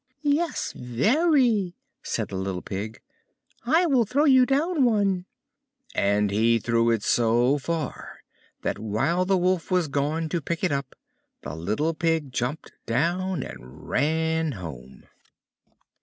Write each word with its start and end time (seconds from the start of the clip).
"Yes, 0.23 0.73
very," 0.75 1.75
said 2.01 2.29
the 2.29 2.35
little 2.35 2.63
Pig; 2.63 3.01
"I 3.67 3.85
will 3.85 4.03
throw 4.03 4.25
you 4.25 4.47
down 4.47 4.83
one." 4.83 5.27
And 5.93 6.31
he 6.31 6.57
threw 6.57 6.89
it 6.89 7.03
so 7.03 7.59
far 7.59 8.23
that, 8.63 8.79
while 8.79 9.25
the 9.25 9.37
Wolf 9.37 9.69
was 9.69 9.87
gone 9.89 10.27
to 10.29 10.41
pick 10.41 10.63
it 10.63 10.71
up, 10.71 10.95
the 11.43 11.55
little 11.55 11.93
Pig 11.93 12.31
jumped 12.33 12.71
down 12.87 13.43
and 13.43 13.87
ran 13.87 14.53
home. 14.53 15.03